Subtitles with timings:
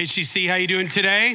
[0.00, 1.32] HCC, how you doing today?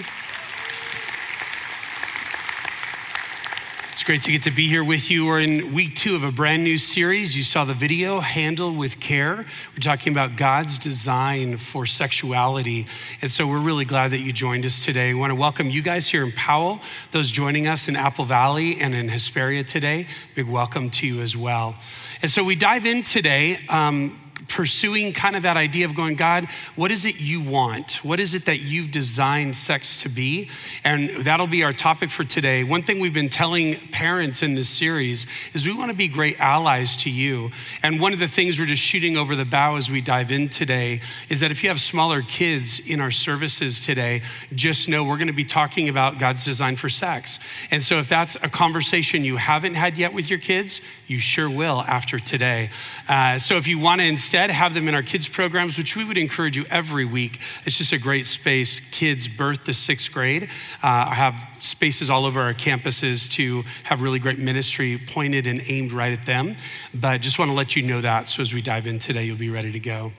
[3.92, 5.28] It's great to get to be here with you.
[5.28, 7.38] We're in week two of a brand new series.
[7.38, 9.36] You saw the video, Handle with Care.
[9.36, 12.88] We're talking about God's design for sexuality.
[13.22, 15.14] And so we're really glad that you joined us today.
[15.14, 16.80] We want to welcome you guys here in Powell,
[17.12, 20.08] those joining us in Apple Valley and in Hesperia today.
[20.34, 21.76] Big welcome to you as well.
[22.24, 23.60] And so we dive in today.
[23.70, 28.04] Um, pursuing kind of that idea of going, God, what is it you want?
[28.04, 30.50] What is it that you've designed sex to be?
[30.84, 32.64] And that'll be our topic for today.
[32.64, 36.40] One thing we've been telling parents in this series is we want to be great
[36.40, 37.52] allies to you.
[37.84, 40.50] And one of the things we're just shooting over the bow as we dive in
[40.50, 44.22] today is that if you have smaller kids in our services today,
[44.54, 47.40] just know we're going to be talking about God's design for sex.
[47.72, 51.50] And so if that's a conversation you haven't had yet with your kids, you sure
[51.50, 52.70] will after today.
[53.08, 56.04] Uh, so if you want to instead have them in our kids programs, which we
[56.04, 57.40] would encourage you every week.
[57.64, 58.80] It's just a great space.
[58.90, 60.50] Kids birth to sixth grade
[60.82, 65.92] uh, have spaces all over our campuses to have really great ministry pointed and aimed
[65.92, 66.56] right at them.
[66.92, 68.28] But just want to let you know that.
[68.28, 70.12] So as we dive in today, you'll be ready to go.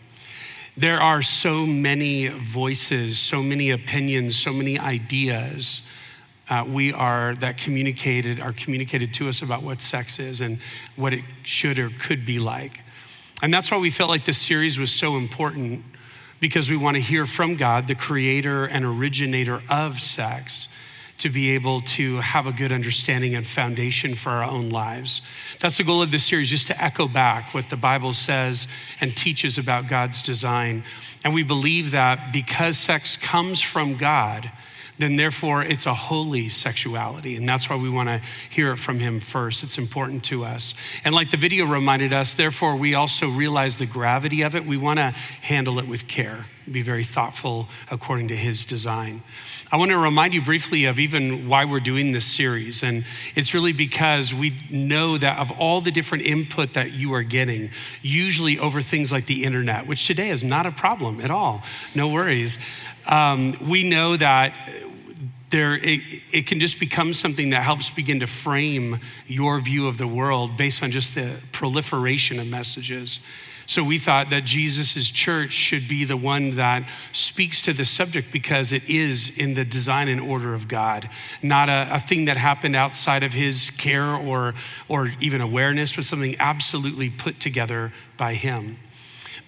[0.77, 5.93] There are so many voices, so many opinions, so many ideas.
[6.49, 10.61] Uh, we are that communicated are communicated to us about what sex is and
[10.95, 12.83] what it should or could be like.
[13.43, 15.85] And that's why we felt like this series was so important
[16.41, 20.75] because we want to hear from God, the creator and originator of sex,
[21.19, 25.23] to be able to have a good understanding and foundation for our own lives.
[25.61, 28.69] That's the goal of this series, just to echo back what the Bible says
[29.01, 30.83] and teaches about God's design.
[31.25, 34.51] And we believe that because sex comes from God,
[34.99, 37.37] then therefore it's a holy sexuality.
[37.37, 38.21] And that's why we want to
[38.51, 39.63] hear it from him first.
[39.63, 40.75] It's important to us.
[41.05, 44.65] And like the video reminded us, therefore we also realize the gravity of it.
[44.65, 49.23] We want to handle it with care, be very thoughtful according to his design.
[49.73, 52.85] I want to remind you briefly of even why we're doing this series.
[52.85, 53.05] And
[53.35, 57.71] it's really because we know that of all the different input that you are getting,
[58.01, 61.63] usually over things like the internet, which today is not a problem at all,
[61.97, 62.59] no worries.
[63.07, 64.57] Um, we know that
[65.51, 66.01] there it,
[66.33, 70.57] it, can just become something that helps begin to frame your view of the world
[70.57, 73.21] based on just the proliferation of messages
[73.67, 78.33] so we thought that jesus' church should be the one that speaks to the subject
[78.33, 81.09] because it is in the design and order of god
[81.43, 84.55] not a, a thing that happened outside of his care or,
[84.89, 88.79] or even awareness but something absolutely put together by him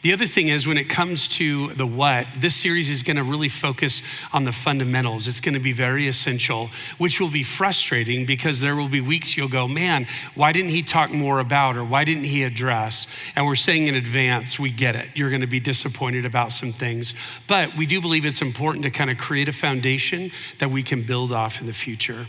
[0.02, 3.24] the other thing is, when it comes to the what, this series is going to
[3.24, 4.00] really focus
[4.32, 5.26] on the fundamentals.
[5.26, 9.36] It's going to be very essential, which will be frustrating because there will be weeks
[9.36, 13.08] you'll go, man, why didn't he talk more about or why didn't he address?
[13.34, 15.08] And we're saying in advance, we get it.
[15.14, 17.12] You're going to be disappointed about some things.
[17.48, 20.30] But we do believe it's important to kind of create a foundation
[20.60, 22.26] that we can build off in the future.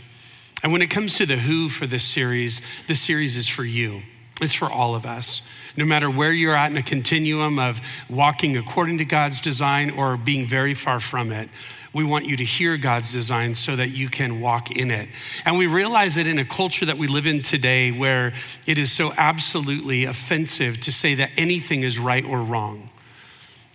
[0.62, 4.02] And when it comes to the who for this series, this series is for you,
[4.42, 8.56] it's for all of us no matter where you're at in a continuum of walking
[8.56, 11.48] according to God's design or being very far from it.
[11.92, 15.08] We want you to hear God's design so that you can walk in it.
[15.44, 18.32] And we realize that in a culture that we live in today where
[18.66, 22.90] it is so absolutely offensive to say that anything is right or wrong,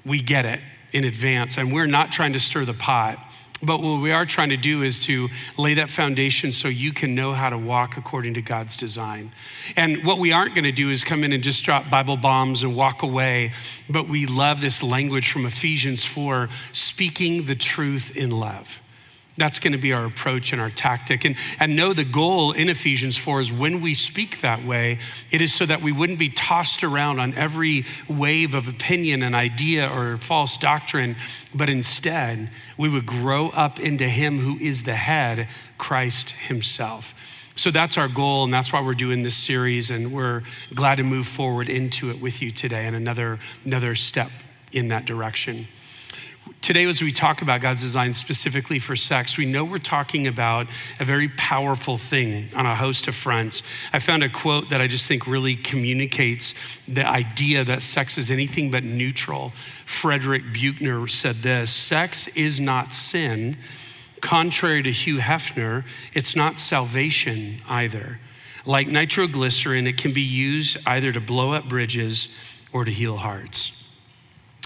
[0.05, 0.61] we get it
[0.93, 1.57] in advance.
[1.57, 3.17] And we're not trying to stir the pot.
[3.65, 7.15] But what we are trying to do is to lay that foundation so you can
[7.15, 9.31] know how to walk according to God's design.
[9.75, 12.63] And what we aren't going to do is come in and just drop Bible bombs
[12.63, 13.51] and walk away.
[13.89, 18.81] But we love this language from Ephesians 4 speaking the truth in love.
[19.37, 21.25] That's going to be our approach and our tactic.
[21.25, 24.97] And, and know the goal in Ephesians 4 is when we speak that way,
[25.29, 29.35] it is so that we wouldn't be tossed around on every wave of opinion and
[29.35, 31.17] idea or false doctrine,
[31.53, 37.13] but instead we would grow up into Him who is the head, Christ Himself.
[37.57, 40.43] So that's our goal, and that's why we're doing this series, and we're
[40.73, 44.29] glad to move forward into it with you today and another, another step
[44.71, 45.67] in that direction.
[46.65, 50.65] Today, as we talk about God's design specifically for sex, we know we're talking about
[50.99, 53.61] a very powerful thing on a host of fronts.
[53.93, 56.55] I found a quote that I just think really communicates
[56.87, 59.49] the idea that sex is anything but neutral.
[59.85, 63.57] Frederick Buechner said this Sex is not sin.
[64.19, 65.85] Contrary to Hugh Hefner,
[66.15, 68.19] it's not salvation either.
[68.65, 72.35] Like nitroglycerin, it can be used either to blow up bridges
[72.73, 73.74] or to heal hearts.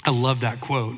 [0.05, 0.95] I love that quote.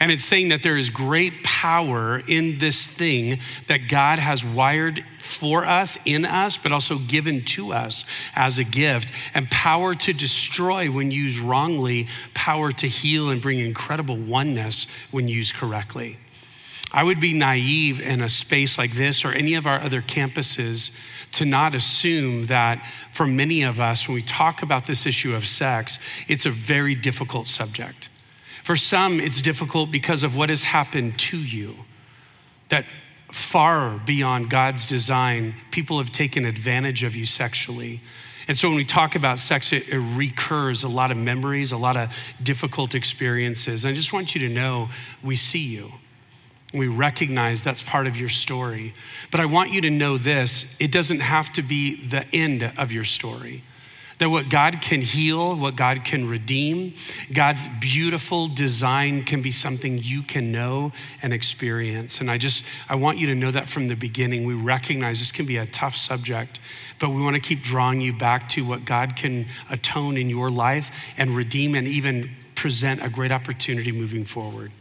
[0.00, 5.04] And it's saying that there is great power in this thing that God has wired
[5.18, 8.04] for us, in us, but also given to us
[8.34, 9.12] as a gift.
[9.34, 15.28] And power to destroy when used wrongly, power to heal and bring incredible oneness when
[15.28, 16.18] used correctly.
[16.92, 20.96] I would be naive in a space like this or any of our other campuses
[21.32, 25.46] to not assume that for many of us, when we talk about this issue of
[25.46, 25.98] sex,
[26.28, 28.08] it's a very difficult subject.
[28.64, 31.76] For some, it's difficult because of what has happened to you,
[32.70, 32.86] that
[33.30, 38.00] far beyond God's design, people have taken advantage of you sexually.
[38.48, 41.76] And so when we talk about sex, it, it, recurs a lot of memories, a
[41.76, 42.10] lot of
[42.42, 43.84] difficult experiences.
[43.84, 44.88] I just want you to know
[45.22, 45.92] we see you.
[46.72, 48.94] We recognize that's part of your story.
[49.30, 52.92] But I want you to know this it doesn't have to be the end of
[52.92, 53.62] your story.
[54.24, 56.94] That what God can heal, what God can redeem,
[57.34, 60.92] God's beautiful design can be something you can know
[61.22, 62.22] and experience.
[62.22, 64.46] And I just, I want you to know that from the beginning.
[64.46, 66.58] We recognize this can be a tough subject,
[66.98, 70.50] but we want to keep drawing you back to what God can atone in your
[70.50, 74.72] life and redeem and even present a great opportunity moving forward.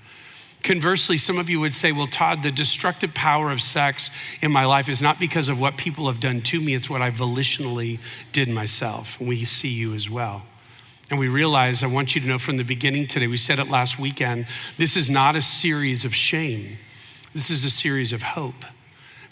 [0.63, 4.09] Conversely, some of you would say, well, Todd, the destructive power of sex
[4.41, 7.01] in my life is not because of what people have done to me, it's what
[7.01, 7.99] I volitionally
[8.31, 9.19] did myself.
[9.19, 10.43] And We see you as well.
[11.11, 13.69] And we realize, I want you to know from the beginning today, we said it
[13.69, 16.77] last weekend, this is not a series of shame,
[17.33, 18.65] this is a series of hope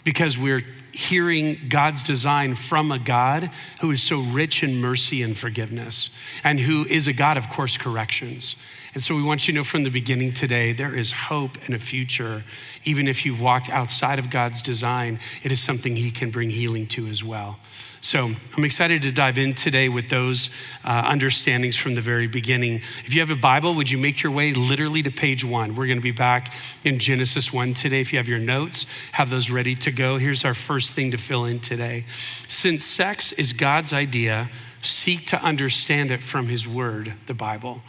[0.04, 0.62] because we're
[0.92, 3.50] hearing God's design from a God
[3.80, 7.78] who is so rich in mercy and forgiveness and who is a God of course
[7.78, 8.56] corrections.
[8.94, 11.74] And so we want you to know from the beginning today there is hope and
[11.74, 12.42] a future.
[12.84, 16.86] Even if you've walked outside of God's design, it is something He can bring healing
[16.88, 17.58] to as well.
[18.02, 20.50] So I'm excited to dive in today with those
[20.84, 22.82] uh, understandings from the very beginning.
[23.04, 25.76] If you have a Bible, would you make your way literally to page one?
[25.76, 26.52] We're going to be back
[26.84, 28.00] in Genesis 1 today.
[28.00, 30.18] If you have your notes, have those ready to go.
[30.18, 32.04] Here's our first thing to fill in today.
[32.48, 34.50] Since sex is God's idea,
[34.82, 37.82] seek to understand it from His Word, the Bible.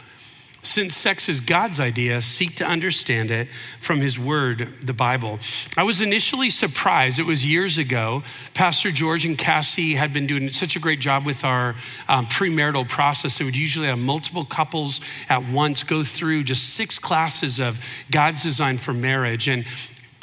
[0.64, 3.48] Since sex is God's idea, seek to understand it
[3.80, 5.38] from His Word, the Bible.
[5.76, 7.18] I was initially surprised.
[7.18, 8.22] It was years ago.
[8.54, 11.74] Pastor George and Cassie had been doing such a great job with our
[12.08, 13.36] um, premarital process.
[13.36, 17.78] They would usually have multiple couples at once go through just six classes of
[18.10, 19.48] God's design for marriage.
[19.48, 19.66] And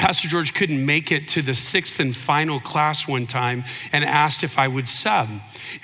[0.02, 4.44] Pastor George couldn't make it to the sixth and final class one time and asked
[4.44, 5.28] if I would sub.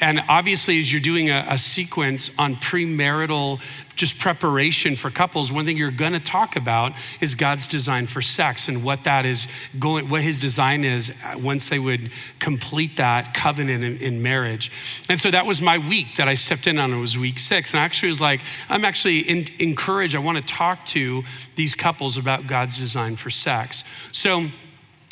[0.01, 3.61] And obviously, as you're doing a, a sequence on premarital
[3.97, 8.21] just preparation for couples, one thing you're going to talk about is God's design for
[8.21, 9.47] sex and what that is
[9.77, 14.71] going, what His design is once they would complete that covenant in, in marriage.
[15.09, 16.93] And so that was my week that I stepped in on.
[16.93, 20.15] It was week six, and I actually was like, I'm actually in, encouraged.
[20.15, 21.23] I want to talk to
[21.55, 23.83] these couples about God's design for sex.
[24.11, 24.47] So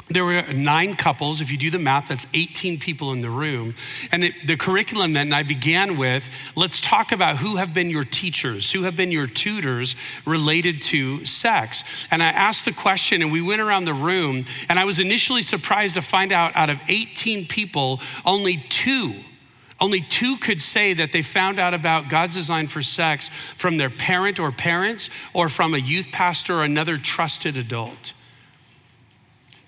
[0.07, 1.41] there were nine couples.
[1.41, 3.73] If you do the math, that's 18 people in the room.
[4.11, 8.03] And it, the curriculum that I began with let's talk about who have been your
[8.03, 12.05] teachers, who have been your tutors related to sex.
[12.11, 15.41] And I asked the question, and we went around the room, and I was initially
[15.41, 19.15] surprised to find out out of 18 people, only two.
[19.81, 23.89] Only two could say that they found out about God's design for sex from their
[23.89, 28.13] parent or parents or from a youth pastor or another trusted adult.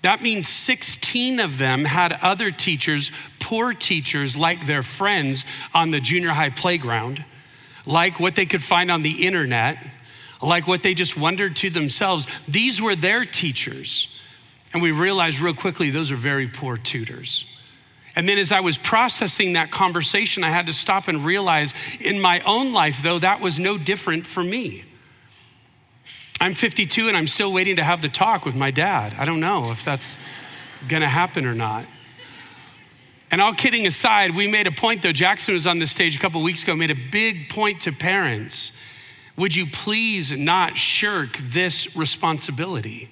[0.02, 6.00] That means 16 of them had other teachers, poor teachers like their friends on the
[6.00, 7.24] junior high playground,
[7.84, 9.76] like what they could find on the internet,
[10.40, 12.26] like what they just wondered to themselves.
[12.46, 14.14] These were their teachers.
[14.72, 17.54] And we realized real quickly those are very poor tutors.
[18.14, 22.20] And then as I was processing that conversation, I had to stop and realize in
[22.20, 24.84] my own life, though, that was no different for me.
[26.40, 29.14] I'm 52 and I'm still waiting to have the talk with my dad.
[29.18, 30.16] I don't know if that's
[30.86, 31.84] gonna happen or not.
[33.30, 35.12] And all kidding aside, we made a point though.
[35.12, 38.80] Jackson was on the stage a couple weeks ago, made a big point to parents.
[39.36, 43.10] Would you please not shirk this responsibility?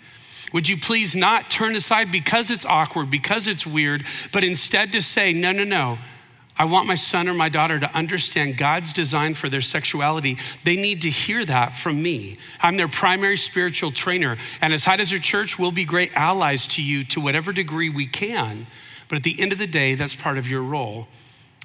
[0.52, 5.02] Would you please not turn aside because it's awkward, because it's weird, but instead to
[5.02, 5.98] say, no, no, no,
[6.58, 10.38] I want my son or my daughter to understand God's design for their sexuality.
[10.64, 12.38] They need to hear that from me.
[12.60, 14.38] I'm their primary spiritual trainer.
[14.60, 18.06] And as High Desert Church, we'll be great allies to you to whatever degree we
[18.06, 18.66] can.
[19.08, 21.08] But at the end of the day, that's part of your role.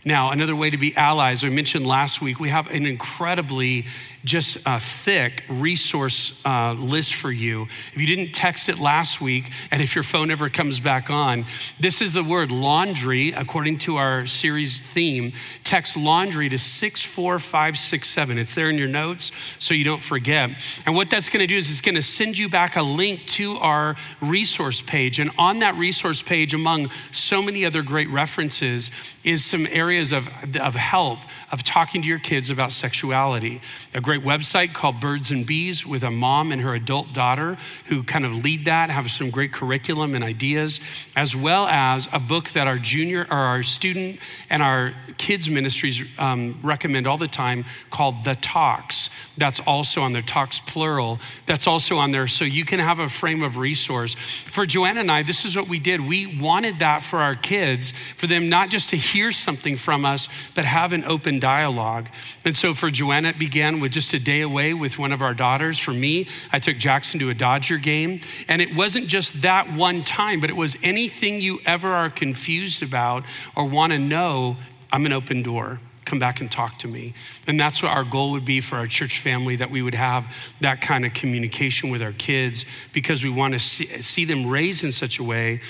[0.04, 3.86] Now, another way to be allies, I mentioned last week, we have an incredibly
[4.24, 7.64] just a thick resource uh, list for you.
[7.64, 11.46] If you didn't text it last week, and if your phone ever comes back on,
[11.80, 15.34] this is the word laundry, according to our series theme.
[15.64, 18.38] Text laundry to 64567.
[18.38, 20.52] It's there in your notes so you don't forget.
[20.86, 23.26] And what that's going to do is it's going to send you back a link
[23.28, 25.20] to our resource page.
[25.20, 28.92] And on that resource page, among so many other great references,
[29.24, 31.20] is some areas of, of help
[31.52, 33.62] of talking to your kids about sexuality.
[33.94, 38.04] A great website called Birds and Bees with a mom and her adult daughter who
[38.04, 40.80] kind of lead that, have some great curriculum and ideas,
[41.16, 44.20] as well as a book that our junior or our student
[44.50, 49.10] and our kids ministries um, recommend all the time called The Talks.
[49.42, 51.18] That's also on there, Talks plural.
[51.48, 54.14] That's also on there, so you can have a frame of resource.
[54.14, 56.00] For Joanna and I, this is what we did.
[56.00, 60.30] We wanted that for our kids, for them not just to hear something from us,
[60.54, 62.08] but have an open dialogue.
[62.46, 65.34] And so for Joanna, it began with just a day away with one of our
[65.34, 65.80] daughters.
[65.80, 68.20] For me, I took Jackson to a Dodger game.
[68.48, 72.84] And it wasn't just that one time, but it was anything you ever are confused
[72.84, 73.24] about
[73.56, 74.58] or want to know,
[74.94, 75.80] I'm an open door.
[76.06, 77.14] Come back and talk to me.
[77.48, 80.36] And that's what our goal would be for our church family that we would have
[80.60, 84.84] that kind of communication with our kids because we want to see, see them raised
[84.84, 85.62] in such a way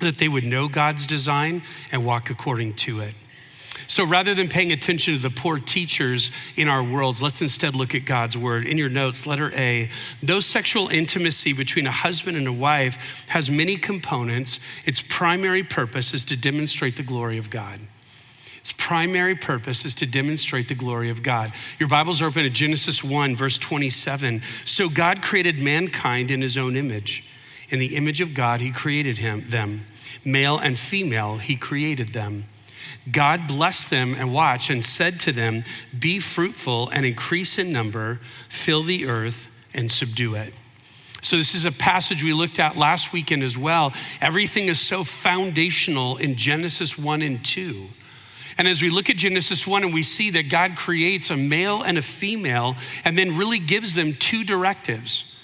[0.00, 3.14] that they would know God's design and walk according to it.
[3.86, 7.94] So rather than paying attention to the poor teachers in our worlds, let's instead look
[7.94, 8.66] at God's word.
[8.66, 9.88] In your notes, letter A,
[10.22, 16.14] though sexual intimacy between a husband and a wife has many components, its primary purpose
[16.14, 17.80] is to demonstrate the glory of God.
[18.64, 21.52] Its primary purpose is to demonstrate the glory of God.
[21.78, 24.40] Your Bibles are open to Genesis 1, verse 27.
[24.64, 27.30] So God created mankind in his own image.
[27.68, 29.84] In the image of God, he created him, them.
[30.24, 32.46] Male and female, he created them.
[33.12, 35.62] God blessed them and watch and said to them,
[35.98, 38.18] Be fruitful and increase in number,
[38.48, 40.54] fill the earth and subdue it.
[41.20, 43.92] So, this is a passage we looked at last weekend as well.
[44.22, 47.88] Everything is so foundational in Genesis 1 and 2.
[48.56, 51.82] And as we look at Genesis 1 and we see that God creates a male
[51.82, 55.34] and a female and then really gives them two directives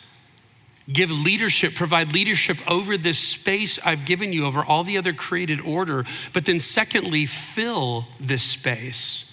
[0.93, 5.61] give leadership, provide leadership over this space I've given you, over all the other created
[5.61, 6.05] order.
[6.33, 9.30] But then, secondly, fill this space.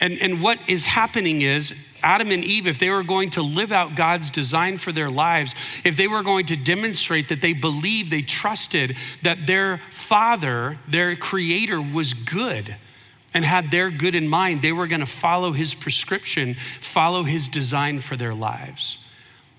[0.00, 3.70] And, and what is happening is Adam and Eve, if they were going to live
[3.70, 5.54] out God's design for their lives,
[5.84, 11.14] if they were going to demonstrate that they believed, they trusted that their father, their
[11.16, 12.76] creator, was good
[13.34, 17.46] and had their good in mind, they were going to follow his prescription, follow his
[17.46, 19.06] design for their lives.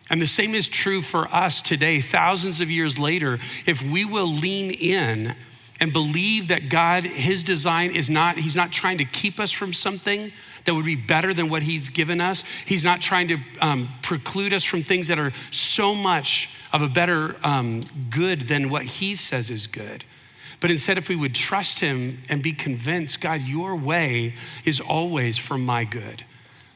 [0.09, 3.39] And the same is true for us today, thousands of years later.
[3.65, 5.35] If we will lean in
[5.81, 9.73] and believe that God, His design is not, He's not trying to keep us from
[9.73, 10.31] something
[10.63, 12.43] that would be better than what He's given us.
[12.65, 16.87] He's not trying to um, preclude us from things that are so much of a
[16.87, 20.05] better um, good than what He says is good.
[20.59, 25.37] But instead, if we would trust Him and be convinced, God, your way is always
[25.37, 26.23] for my good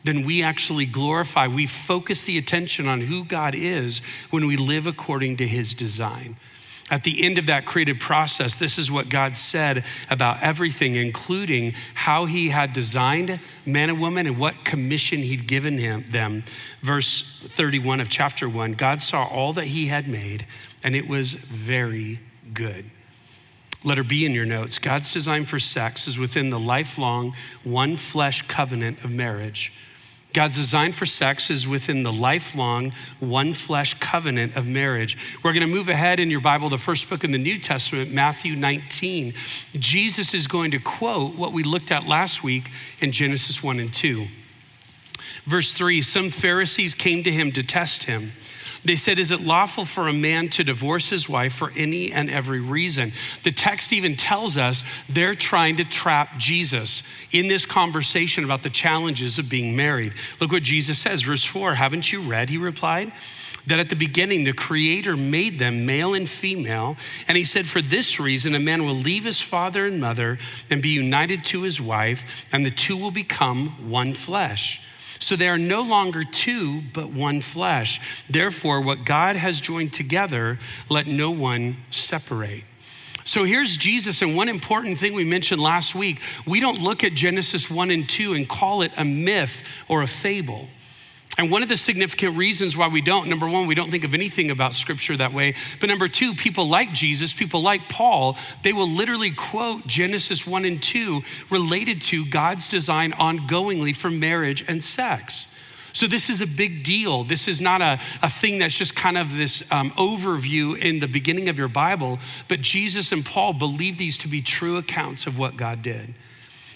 [0.06, 4.86] then we actually glorify, we focus the attention on who God is when we live
[4.86, 6.38] according to his design.
[6.92, 11.74] At the end of that creative process, this is what God said about everything, including
[11.96, 16.44] how He had designed man and woman and what commission He'd given him, them.
[16.82, 20.46] Verse 31 of chapter 1 God saw all that He had made,
[20.84, 22.20] and it was very
[22.54, 22.86] good.
[23.84, 28.44] Letter B in your notes God's design for sex is within the lifelong one flesh
[28.44, 29.74] covenant of marriage
[30.36, 35.18] God's design for sex is within the lifelong one flesh covenant of marriage.
[35.42, 38.12] We're going to move ahead in your Bible, the first book in the New Testament,
[38.12, 39.34] Matthew 19.
[39.76, 43.94] Jesus is going to quote what we looked at last week in Genesis 1 and
[43.94, 44.28] 2.
[45.46, 48.34] Verse 3 Some Pharisees came to him to test him.
[48.86, 52.30] They said, Is it lawful for a man to divorce his wife for any and
[52.30, 53.12] every reason?
[53.44, 58.70] The text even tells us they're trying to trap Jesus in this conversation about the
[58.70, 60.14] challenges of being married.
[60.40, 62.50] Look what Jesus says, verse 4 Haven't you read?
[62.50, 63.12] He replied
[63.68, 66.98] that at the beginning the Creator made them male and female.
[67.28, 70.38] And he said, For this reason, a man will leave his father and mother
[70.70, 74.82] and be united to his wife, and the two will become one flesh.
[75.26, 78.00] So they are no longer two, but one flesh.
[78.30, 82.64] Therefore, what God has joined together, let no one separate.
[83.24, 87.16] So here's Jesus, and one important thing we mentioned last week we don't look at
[87.16, 90.68] Genesis 1 and 2 and call it a myth or a fable.
[91.38, 94.14] And one of the significant reasons why we don't, number one, we don't think of
[94.14, 95.54] anything about scripture that way.
[95.82, 100.64] But number two, people like Jesus, people like Paul, they will literally quote Genesis 1
[100.64, 105.52] and 2 related to God's design ongoingly for marriage and sex.
[105.92, 107.24] So, this is a big deal.
[107.24, 111.08] This is not a, a thing that's just kind of this um, overview in the
[111.08, 115.40] beginning of your Bible, but Jesus and Paul believe these to be true accounts of
[115.40, 116.14] what God did.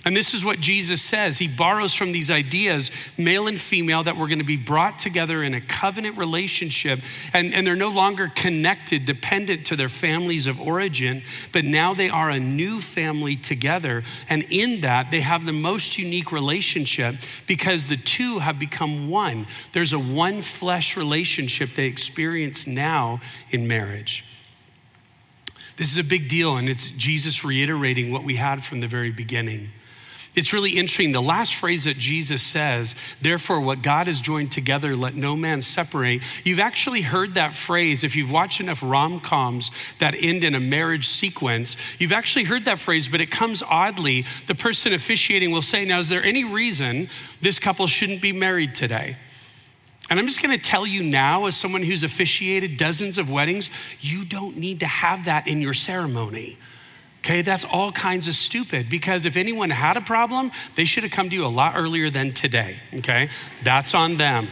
[0.09, 1.37] And this is what Jesus says.
[1.37, 5.43] He borrows from these ideas, male and female, that we're going to be brought together
[5.43, 6.97] in a covenant relationship.
[7.31, 12.09] And, and they're no longer connected, dependent to their families of origin, but now they
[12.09, 14.01] are a new family together.
[14.31, 17.13] And in that, they have the most unique relationship
[17.45, 19.45] because the two have become one.
[19.73, 23.19] There's a one flesh relationship they experience now
[23.51, 24.25] in marriage.
[25.77, 29.11] This is a big deal, and it's Jesus reiterating what we had from the very
[29.11, 29.69] beginning.
[30.39, 31.11] It's really interesting.
[31.11, 35.59] The last phrase that Jesus says, therefore, what God has joined together, let no man
[35.59, 36.23] separate.
[36.45, 38.05] You've actually heard that phrase.
[38.05, 42.63] If you've watched enough rom coms that end in a marriage sequence, you've actually heard
[42.63, 44.23] that phrase, but it comes oddly.
[44.47, 47.09] The person officiating will say, Now, is there any reason
[47.41, 49.17] this couple shouldn't be married today?
[50.09, 53.69] And I'm just gonna tell you now, as someone who's officiated dozens of weddings,
[53.99, 56.57] you don't need to have that in your ceremony.
[57.19, 61.11] Okay, that's all kinds of stupid because if anyone had a problem, they should have
[61.11, 62.77] come to you a lot earlier than today.
[62.93, 63.29] Okay,
[63.63, 64.47] that's on them.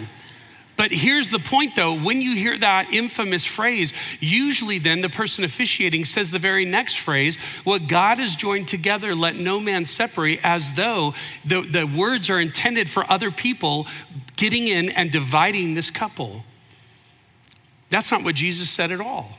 [0.75, 5.43] But here's the point though when you hear that infamous phrase, usually then the person
[5.43, 10.39] officiating says the very next phrase, What God has joined together, let no man separate,
[10.43, 13.87] as though the, the words are intended for other people
[14.35, 16.45] getting in and dividing this couple.
[17.89, 19.31] That's not what Jesus said at all.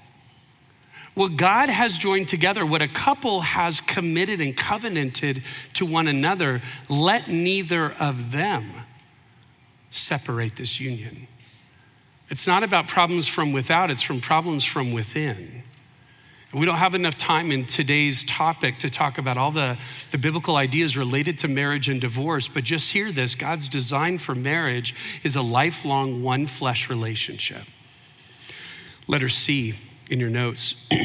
[1.19, 6.61] What God has joined together, what a couple has committed and covenanted to one another,
[6.89, 8.71] let neither of them
[9.91, 11.27] separate this union.
[12.29, 15.65] It's not about problems from without, it's from problems from within.
[16.55, 19.77] We don't have enough time in today's topic to talk about all the,
[20.13, 24.37] the biblical ideas related to marriage and divorce, but just hear this God's design for
[24.37, 27.65] marriage is a lifelong one flesh relationship.
[29.09, 29.75] Letter C
[30.09, 30.89] in your notes.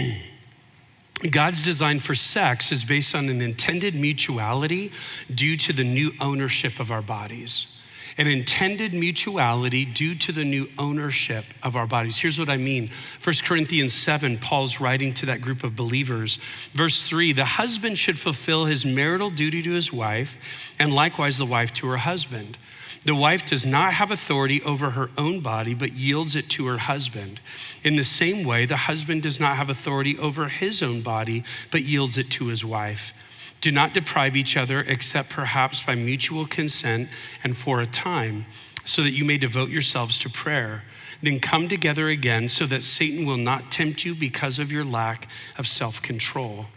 [1.32, 4.92] God's design for sex is based on an intended mutuality
[5.34, 7.80] due to the new ownership of our bodies.
[8.18, 12.18] An intended mutuality due to the new ownership of our bodies.
[12.18, 12.90] Here's what I mean.
[13.24, 16.36] 1 Corinthians 7, Paul's writing to that group of believers.
[16.74, 21.46] Verse 3 The husband should fulfill his marital duty to his wife, and likewise the
[21.46, 22.58] wife to her husband.
[23.06, 26.78] The wife does not have authority over her own body, but yields it to her
[26.78, 27.42] husband.
[27.84, 31.84] In the same way, the husband does not have authority over his own body, but
[31.84, 33.14] yields it to his wife.
[33.60, 37.10] Do not deprive each other, except perhaps by mutual consent
[37.44, 38.46] and for a time,
[38.86, 40.84] so that you may devote yourselves to prayer.
[41.22, 45.28] Then come together again, so that Satan will not tempt you because of your lack
[45.58, 46.68] of self control.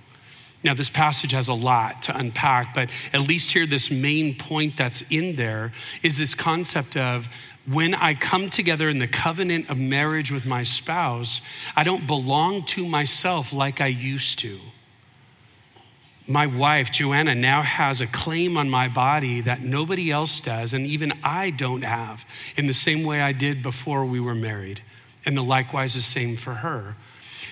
[0.66, 4.76] Now, this passage has a lot to unpack, but at least here, this main point
[4.76, 5.70] that's in there
[6.02, 7.29] is this concept of
[7.66, 11.40] when I come together in the covenant of marriage with my spouse,
[11.76, 14.59] I don't belong to myself like I used to.
[16.26, 20.85] My wife, Joanna, now has a claim on my body that nobody else does, and
[20.85, 22.26] even I don't have
[22.57, 24.81] in the same way I did before we were married.
[25.24, 26.96] And the likewise is same for her.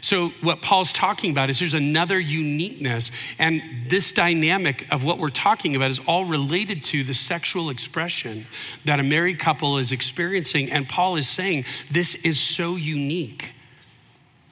[0.04, 5.30] So, what Paul's talking about is there's another uniqueness, and this dynamic of what we're
[5.30, 8.44] talking about is all related to the sexual expression
[8.84, 10.70] that a married couple is experiencing.
[10.70, 13.54] And Paul is saying this is so unique.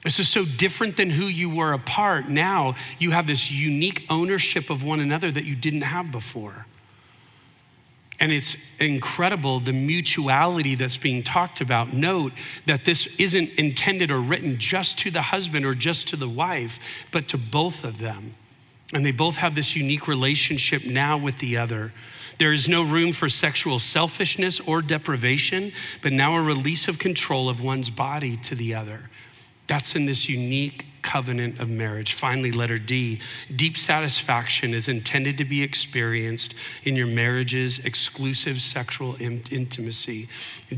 [0.03, 2.27] This is so different than who you were apart.
[2.27, 6.65] Now you have this unique ownership of one another that you didn't have before.
[8.23, 11.91] And it's incredible the mutuality that's being talked about.
[11.91, 12.31] Note
[12.65, 17.05] that this isn't intended or written just to the husband or just to the wife,
[17.11, 18.35] but to both of them.
[18.93, 21.91] And they both have this unique relationship now with the other.
[22.37, 27.49] There is no room for sexual selfishness or deprivation, but now a release of control
[27.49, 29.01] of one's body to the other.
[29.67, 32.13] That's in this unique covenant of marriage.
[32.13, 33.19] Finally, letter D
[33.55, 40.27] deep satisfaction is intended to be experienced in your marriage's exclusive sexual intimacy.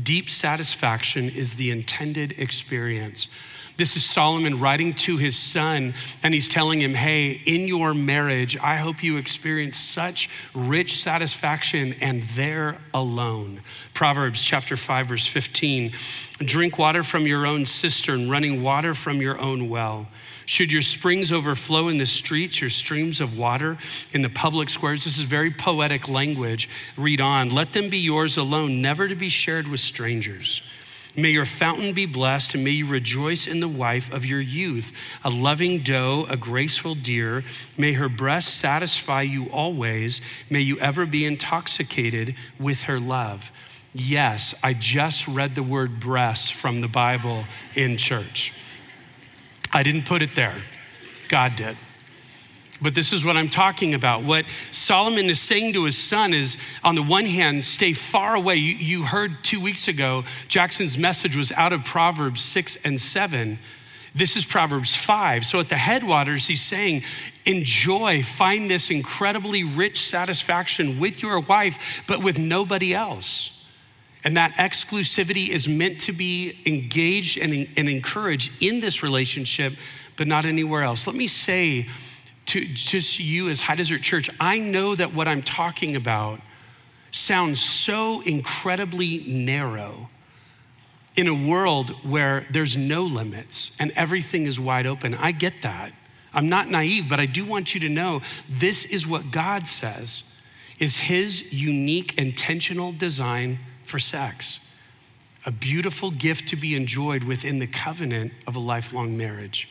[0.02, 3.28] Deep satisfaction is the intended experience.
[3.76, 8.56] This is Solomon writing to his son, and he's telling him, Hey, in your marriage,
[8.58, 13.60] I hope you experience such rich satisfaction and there alone.
[13.92, 15.92] Proverbs chapter 5, verse 15
[16.38, 20.06] Drink water from your own cistern, running water from your own well.
[20.46, 23.76] Should your springs overflow in the streets, your streams of water
[24.12, 25.04] in the public squares?
[25.04, 26.68] This is very poetic language.
[26.96, 27.48] Read on.
[27.48, 30.62] Let them be yours alone, never to be shared with strangers.
[31.16, 35.18] May your fountain be blessed, and may you rejoice in the wife of your youth,
[35.24, 37.42] a loving doe, a graceful deer.
[37.78, 40.20] May her breast satisfy you always.
[40.50, 43.50] May you ever be intoxicated with her love.
[43.94, 48.52] Yes, I just read the word breast from the Bible in church.
[49.72, 50.56] I didn't put it there,
[51.28, 51.78] God did.
[52.80, 54.22] But this is what I'm talking about.
[54.22, 58.56] What Solomon is saying to his son is, on the one hand, stay far away.
[58.56, 63.58] You, you, heard two weeks ago, Jackson's message was out of Proverbs 6 and 7.
[64.14, 65.46] This is Proverbs 5.
[65.46, 67.02] So at the headwaters, he's saying,
[67.46, 73.52] enjoy, find this incredibly rich satisfaction with your wife, but with nobody else.
[74.24, 79.74] And that exclusivity is meant to be engaged and, and encouraged in this relationship,
[80.16, 81.06] but not anywhere else.
[81.06, 81.86] Let me say,
[82.56, 86.40] to just you as High Desert Church, I know that what I'm talking about
[87.10, 90.08] sounds so incredibly narrow
[91.16, 95.14] in a world where there's no limits and everything is wide open.
[95.14, 95.92] I get that.
[96.32, 100.40] I'm not naive, but I do want you to know this is what God says
[100.78, 104.78] is his unique intentional design for sex.
[105.44, 109.68] A beautiful gift to be enjoyed within the covenant of a lifelong marriage.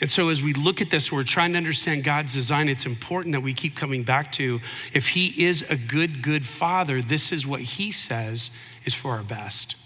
[0.00, 2.68] And so, as we look at this, we're trying to understand God's design.
[2.68, 4.60] It's important that we keep coming back to
[4.92, 8.50] if He is a good, good Father, this is what He says
[8.84, 9.85] is for our best.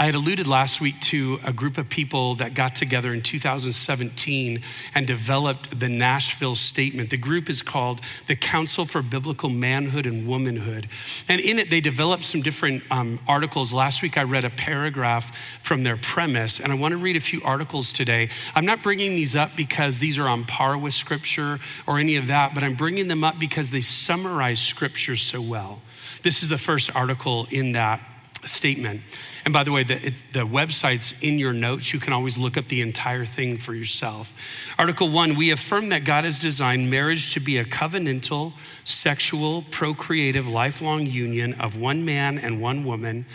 [0.00, 4.62] I had alluded last week to a group of people that got together in 2017
[4.94, 7.10] and developed the Nashville Statement.
[7.10, 10.86] The group is called the Council for Biblical Manhood and Womanhood.
[11.28, 13.72] And in it, they developed some different um, articles.
[13.72, 17.20] Last week, I read a paragraph from their premise, and I want to read a
[17.20, 18.28] few articles today.
[18.54, 21.58] I'm not bringing these up because these are on par with Scripture
[21.88, 25.82] or any of that, but I'm bringing them up because they summarize Scripture so well.
[26.22, 28.00] This is the first article in that
[28.48, 29.02] statement.
[29.44, 31.92] And by the way, the, it, the website's in your notes.
[31.92, 34.34] You can always look up the entire thing for yourself.
[34.78, 38.52] Article one we affirm that God has designed marriage to be a covenantal,
[38.86, 43.26] sexual, procreative, lifelong union of one man and one woman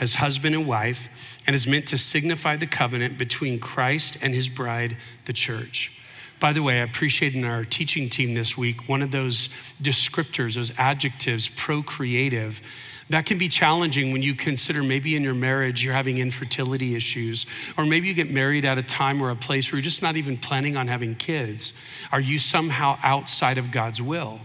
[0.00, 1.08] as husband and wife,
[1.46, 4.96] and is meant to signify the covenant between Christ and his bride,
[5.26, 6.02] the church.
[6.40, 9.48] By the way, I appreciate in our teaching team this week one of those
[9.80, 12.60] descriptors, those adjectives, procreative
[13.10, 17.46] that can be challenging when you consider maybe in your marriage you're having infertility issues,
[17.76, 20.16] or maybe you get married at a time or a place where you're just not
[20.16, 21.72] even planning on having kids.
[22.12, 24.40] Are you somehow outside of God's will?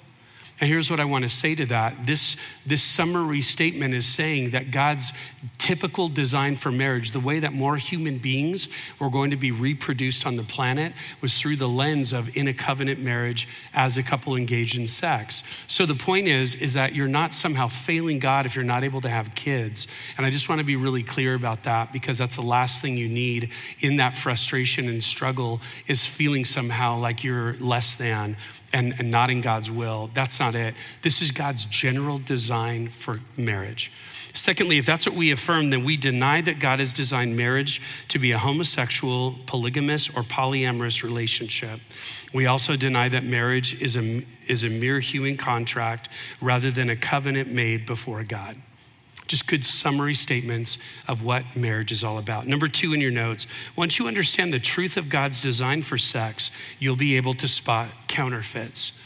[0.59, 2.05] And here's what I want to say to that.
[2.05, 5.13] This, this summary statement is saying that God's
[5.57, 8.67] typical design for marriage, the way that more human beings
[8.99, 10.91] were going to be reproduced on the planet,
[11.21, 15.63] was through the lens of in a covenant marriage as a couple engaged in sex.
[15.67, 18.99] So the point is, is that you're not somehow failing God if you're not able
[19.01, 19.87] to have kids.
[20.17, 22.97] And I just want to be really clear about that because that's the last thing
[22.97, 28.35] you need in that frustration and struggle is feeling somehow like you're less than
[28.73, 30.09] and, and not in God's will.
[30.13, 30.75] That's not it.
[31.01, 33.91] This is God's general design for marriage.
[34.33, 38.19] Secondly, if that's what we affirm, then we deny that God has designed marriage to
[38.19, 41.79] be a homosexual, polygamous, or polyamorous relationship.
[42.31, 46.09] We also deny that marriage is a, is a mere human contract
[46.41, 48.57] rather than a covenant made before God.
[49.29, 52.47] Just good summary statements of what marriage is all about.
[52.47, 56.49] Number two in your notes, once you understand the truth of God's design for sex,
[56.79, 59.05] you'll be able to spot counterfeits.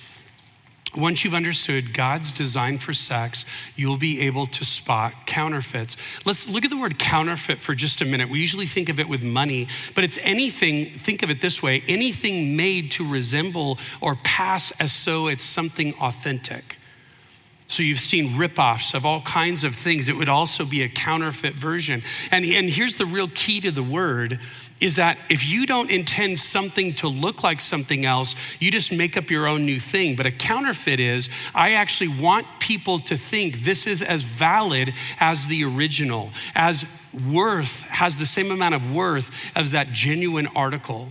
[0.95, 3.43] Once you've understood God's design for sex,
[3.75, 5.97] you'll be able to spot counterfeits.
[6.25, 8.29] Let's look at the word counterfeit for just a minute.
[8.29, 11.83] We usually think of it with money, but it's anything, think of it this way
[11.89, 16.77] anything made to resemble or pass as so it's something authentic.
[17.73, 20.07] So you've seen ripoffs of all kinds of things.
[20.07, 22.03] It would also be a counterfeit version.
[22.29, 24.39] And, and here's the real key to the word
[24.79, 29.17] is that if you don't intend something to look like something else, you just make
[29.17, 30.15] up your own new thing.
[30.15, 35.47] But a counterfeit is, I actually want people to think this is as valid as
[35.47, 36.85] the original, as
[37.27, 41.07] worth, has the same amount of worth as that genuine article.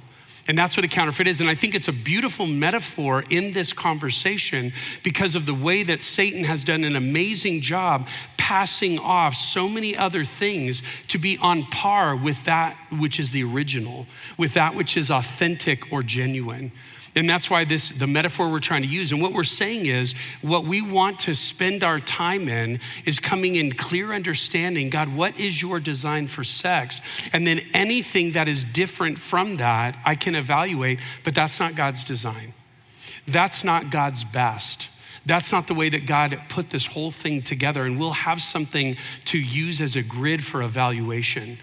[0.49, 1.41] And that's what a counterfeit is.
[1.41, 4.73] And I think it's a beautiful metaphor in this conversation
[5.05, 9.97] because of the way that Satan has done an amazing job passing off so many
[9.97, 14.97] other things to be on par with that which is the original, with that which
[14.97, 16.73] is authentic or genuine.
[17.15, 19.13] And that's why this, the metaphor we're trying to use.
[19.13, 23.57] And what we're saying is, what we want to spend our time in is coming
[23.57, 27.29] in clear understanding God, what is your design for sex?
[27.33, 32.03] And then anything that is different from that, I can evaluate, but that's not God's
[32.03, 32.55] design.
[33.29, 34.89] That's not God's best.
[35.27, 37.85] That's not the way that God put this whole thing together.
[37.85, 38.97] And we'll have something
[39.27, 41.59] to use as a grid for evaluation.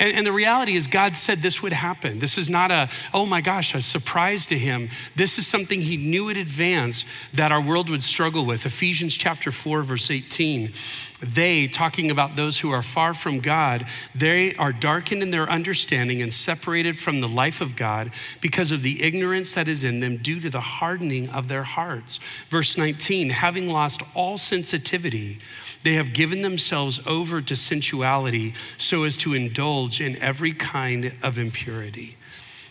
[0.00, 2.18] And, and, the reality is, God said this would happen.
[2.18, 4.88] This is not a, oh my gosh, a surprise to him.
[5.14, 8.66] This is something he knew in advance that our world would struggle with.
[8.66, 10.72] Ephesians chapter 4, verse 18.
[11.20, 16.20] They, talking about those who are far from God, they are darkened in their understanding
[16.20, 20.16] and separated from the life of God because of the ignorance that is in them
[20.16, 22.18] due to the hardening of their hearts.
[22.48, 25.38] Verse 19, having lost all sensitivity,
[25.84, 31.38] they have given themselves over to sensuality so as to indulge in every kind of
[31.38, 32.16] impurity.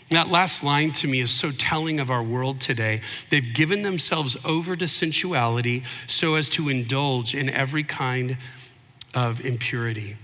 [0.09, 3.01] That last line to me is so telling of our world today.
[3.29, 8.37] They've given themselves over to sensuality so as to indulge in every kind
[9.15, 10.17] of impurity.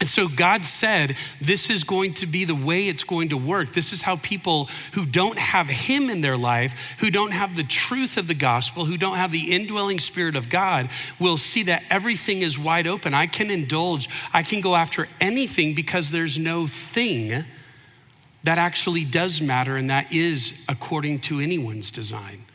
[0.00, 3.72] And so God said, This is going to be the way it's going to work.
[3.72, 7.62] This is how people who don't have Him in their life, who don't have the
[7.62, 11.82] truth of the gospel, who don't have the indwelling Spirit of God, will see that
[11.90, 13.12] everything is wide open.
[13.12, 17.44] I can indulge, I can go after anything because there's no thing
[18.42, 22.46] that actually does matter, and that is according to anyone's design.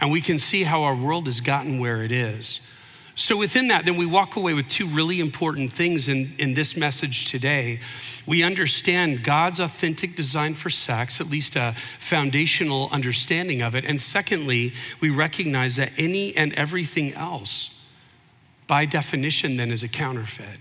[0.00, 2.72] And we can see how our world has gotten where it is.
[3.18, 6.76] So, within that, then we walk away with two really important things in, in this
[6.76, 7.80] message today.
[8.26, 13.86] We understand God's authentic design for sex, at least a foundational understanding of it.
[13.86, 17.90] And secondly, we recognize that any and everything else,
[18.66, 20.60] by definition, then is a counterfeit.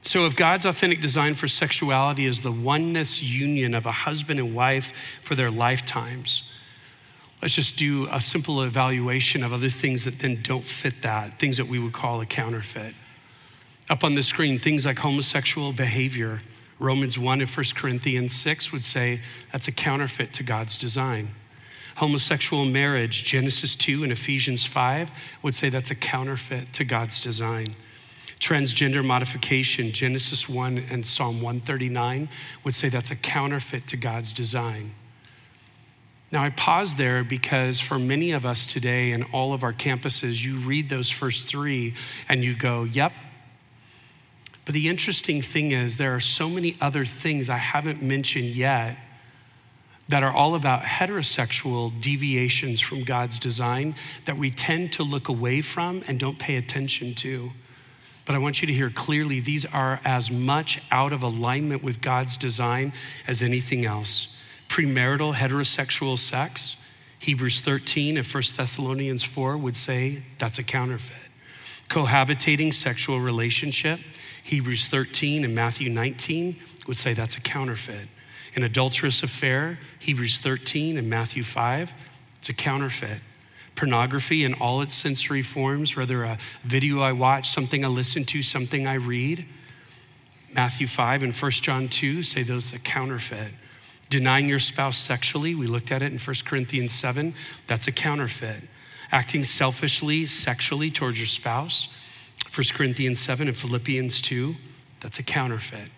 [0.00, 4.54] So, if God's authentic design for sexuality is the oneness union of a husband and
[4.54, 6.58] wife for their lifetimes,
[7.42, 11.56] Let's just do a simple evaluation of other things that then don't fit that, things
[11.56, 12.94] that we would call a counterfeit.
[13.90, 16.40] Up on the screen, things like homosexual behavior.
[16.78, 21.30] Romans 1 and 1 Corinthians 6 would say that's a counterfeit to God's design.
[21.96, 25.10] Homosexual marriage, Genesis 2 and Ephesians 5
[25.42, 27.74] would say that's a counterfeit to God's design.
[28.38, 32.28] Transgender modification, Genesis 1 and Psalm 139
[32.64, 34.92] would say that's a counterfeit to God's design.
[36.32, 40.42] Now, I pause there because for many of us today in all of our campuses,
[40.42, 41.94] you read those first three
[42.26, 43.12] and you go, yep.
[44.64, 48.96] But the interesting thing is, there are so many other things I haven't mentioned yet
[50.08, 55.60] that are all about heterosexual deviations from God's design that we tend to look away
[55.60, 57.50] from and don't pay attention to.
[58.24, 62.00] But I want you to hear clearly these are as much out of alignment with
[62.00, 62.94] God's design
[63.26, 64.41] as anything else
[64.72, 71.28] premarital heterosexual sex, Hebrews 13 and 1 Thessalonians 4 would say that's a counterfeit.
[71.90, 74.00] Cohabitating sexual relationship,
[74.42, 76.56] Hebrews 13 and Matthew 19
[76.86, 78.08] would say that's a counterfeit.
[78.56, 81.92] An adulterous affair, Hebrews 13 and Matthew 5,
[82.36, 83.20] it's a counterfeit.
[83.74, 88.42] Pornography in all its sensory forms, whether a video I watch, something I listen to,
[88.42, 89.44] something I read,
[90.54, 93.52] Matthew 5 and 1 John 2 say those are counterfeit.
[94.12, 97.32] Denying your spouse sexually, we looked at it in 1 Corinthians 7,
[97.66, 98.62] that's a counterfeit.
[99.10, 101.98] Acting selfishly sexually towards your spouse,
[102.54, 104.54] 1 Corinthians 7 and Philippians 2,
[105.00, 105.88] that's a counterfeit.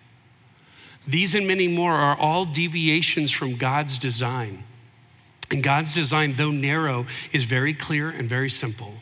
[1.05, 4.63] These and many more are all deviations from God's design.
[5.51, 8.93] And God's design, though narrow, is very clear and very simple.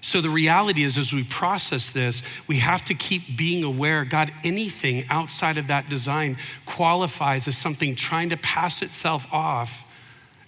[0.00, 4.32] So the reality is, as we process this, we have to keep being aware God,
[4.42, 9.86] anything outside of that design qualifies as something trying to pass itself off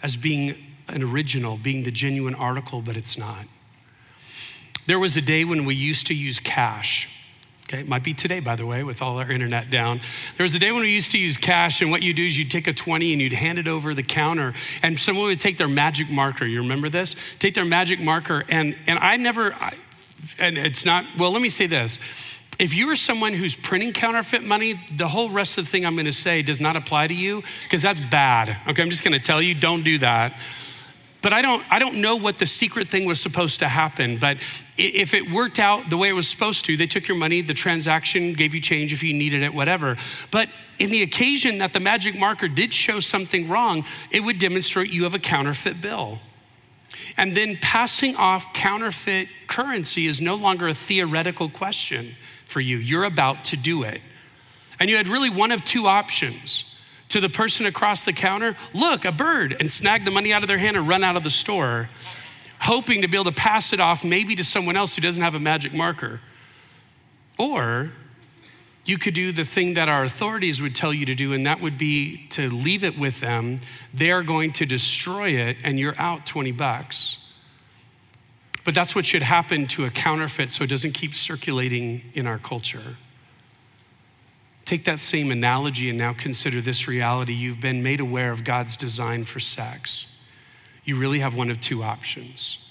[0.02, 0.56] as being
[0.88, 3.46] an original, being the genuine article, but it's not.
[4.86, 7.21] There was a day when we used to use cash.
[7.68, 10.00] Okay, it might be today, by the way, with all our internet down.
[10.36, 12.38] There was a day when we used to use cash, and what you do is
[12.38, 15.58] you'd take a 20 and you'd hand it over the counter, and someone would take
[15.58, 16.44] their magic marker.
[16.44, 17.16] You remember this?
[17.38, 19.74] Take their magic marker, and, and I never, I,
[20.38, 21.98] and it's not, well, let me say this.
[22.58, 25.96] If you are someone who's printing counterfeit money, the whole rest of the thing I'm
[25.96, 28.56] gonna say does not apply to you because that's bad.
[28.68, 30.38] Okay, I'm just gonna tell you, don't do that.
[31.22, 34.18] But I don't, I don't know what the secret thing was supposed to happen.
[34.18, 34.38] But
[34.76, 37.54] if it worked out the way it was supposed to, they took your money, the
[37.54, 39.96] transaction gave you change if you needed it, whatever.
[40.30, 44.92] But in the occasion that the magic marker did show something wrong, it would demonstrate
[44.92, 46.20] you have a counterfeit bill.
[47.16, 52.78] And then passing off counterfeit currency is no longer a theoretical question for you.
[52.78, 54.00] You're about to do it.
[54.80, 56.68] And you had really one of two options.
[57.10, 60.48] To the person across the counter, look, a bird, and snag the money out of
[60.48, 61.90] their hand and run out of the store,
[62.62, 65.34] hoping to be able to pass it off maybe to someone else who doesn't have
[65.34, 66.20] a magic marker.
[67.36, 67.90] Or
[68.84, 71.60] you could do the thing that our authorities would tell you to do, and that
[71.60, 73.58] would be to leave it with them.
[73.92, 77.18] They're going to destroy it, and you're out 20 bucks.
[78.64, 82.38] But that's what should happen to a counterfeit so it doesn't keep circulating in our
[82.38, 82.96] culture.
[84.64, 87.32] Take that same analogy and now consider this reality.
[87.32, 90.11] You've been made aware of God's design for sex.
[90.84, 92.62] You really have one of two options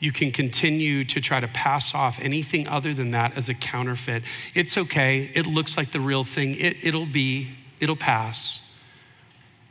[0.00, 4.22] you can continue to try to pass off anything other than that as a counterfeit.
[4.54, 5.30] It's okay.
[5.34, 6.54] It looks like the real thing.
[6.54, 8.66] It, it'll be, it'll pass.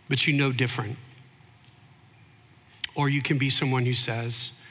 [0.07, 0.97] But you know different.
[2.93, 4.63] Or you can be someone who says,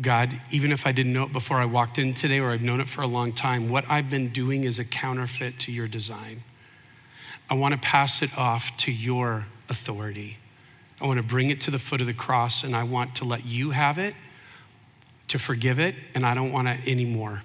[0.00, 2.80] God, even if I didn't know it before I walked in today or I've known
[2.80, 6.42] it for a long time, what I've been doing is a counterfeit to your design.
[7.50, 10.38] I want to pass it off to your authority.
[11.04, 13.26] I want to bring it to the foot of the cross and I want to
[13.26, 14.14] let you have it
[15.28, 17.42] to forgive it, and I don't want it anymore.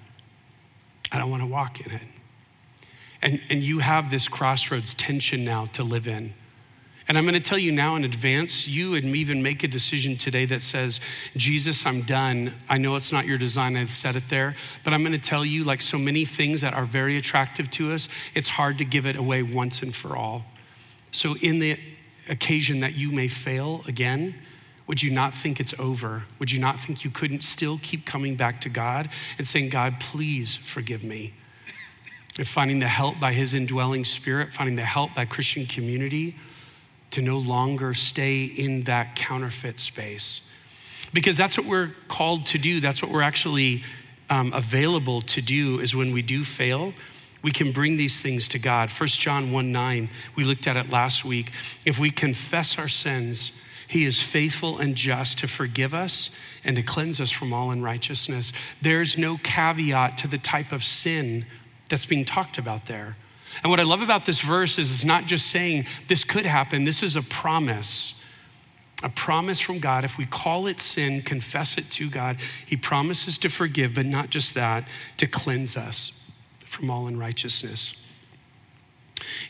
[1.12, 2.04] I don't want to walk in it.
[3.20, 6.32] And, and you have this crossroads tension now to live in.
[7.06, 9.68] And I'm going to tell you now in advance, you and me even make a
[9.68, 11.00] decision today that says,
[11.36, 12.54] Jesus, I'm done.
[12.68, 15.44] I know it's not your design, I said it there, but I'm going to tell
[15.44, 19.04] you, like so many things that are very attractive to us, it's hard to give
[19.04, 20.44] it away once and for all.
[21.10, 21.78] So, in the
[22.30, 24.34] occasion that you may fail again,
[24.86, 26.22] would you not think it's over?
[26.38, 30.00] Would you not think you couldn't still keep coming back to God and saying, God,
[30.00, 31.34] please forgive me?
[32.38, 36.36] And finding the help by His indwelling spirit, finding the help by Christian community
[37.10, 40.52] to no longer stay in that counterfeit space.
[41.12, 42.80] Because that's what we're called to do.
[42.80, 43.82] That's what we're actually
[44.28, 46.94] um, available to do is when we do fail,
[47.42, 48.90] we can bring these things to God.
[48.90, 51.52] 1 John 1 9, we looked at it last week.
[51.86, 56.82] If we confess our sins, he is faithful and just to forgive us and to
[56.82, 58.52] cleanse us from all unrighteousness.
[58.80, 61.46] There's no caveat to the type of sin
[61.88, 63.16] that's being talked about there.
[63.62, 66.84] And what I love about this verse is it's not just saying this could happen,
[66.84, 68.16] this is a promise.
[69.02, 70.04] A promise from God.
[70.04, 74.28] If we call it sin, confess it to God, He promises to forgive, but not
[74.28, 76.19] just that, to cleanse us
[76.70, 78.06] from all unrighteousness.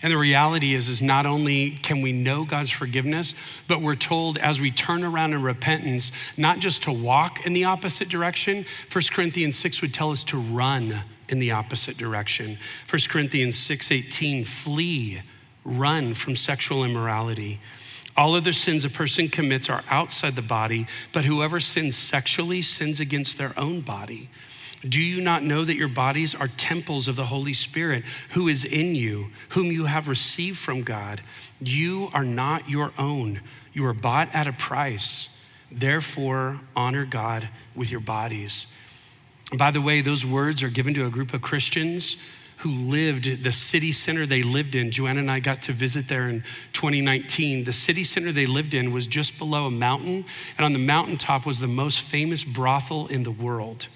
[0.02, 4.38] And the reality is, is not only can we know God's forgiveness, but we're told
[4.38, 8.64] as we turn around in repentance, not just to walk in the opposite direction.
[8.90, 12.56] 1 Corinthians 6 would tell us to run in the opposite direction.
[12.88, 15.20] 1 Corinthians 6:18, flee,
[15.62, 17.61] run from sexual immorality.
[18.16, 22.98] All other sins a person commits are outside the body, but whoever sins sexually sins
[22.98, 24.30] against their own body.
[24.88, 28.64] Do you not know that your bodies are temples of the Holy Spirit who is
[28.64, 31.21] in you, whom you have received from God?
[31.61, 33.43] You are not your own.
[33.75, 35.47] You are bought at a price.
[35.71, 38.77] Therefore, honor God with your bodies.
[39.57, 42.27] by the way, those words are given to a group of Christians
[42.59, 44.90] who lived the city center they lived in.
[44.90, 47.64] Joanna and I got to visit there in 2019.
[47.64, 50.25] The city center they lived in was just below a mountain,
[50.57, 53.88] and on the mountaintop was the most famous brothel in the world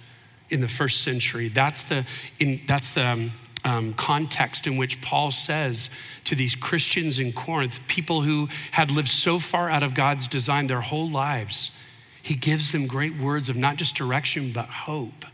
[0.51, 1.49] in the first century.
[1.49, 2.07] That's the,
[2.39, 3.33] in, that's the um,
[3.65, 5.91] um, context in which Paul says
[6.25, 10.67] to these Christians in Corinth, people who had lived so far out of God's design
[10.67, 11.81] their whole lives,
[12.23, 15.25] he gives them great words of not just direction, but hope,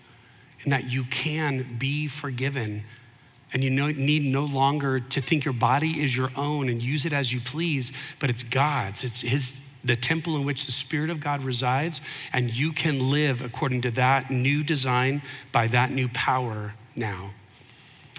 [0.62, 2.82] and that you can be forgiven.
[3.52, 7.12] And you need no longer to think your body is your own and use it
[7.12, 9.02] as you please, but it's God's.
[9.02, 12.00] It's His the temple in which the Spirit of God resides,
[12.32, 17.30] and you can live according to that new design by that new power now.